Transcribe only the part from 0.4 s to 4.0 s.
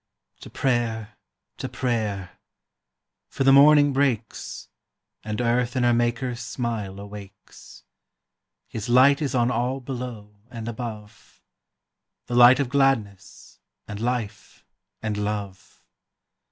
prayer, to prayer; for the morning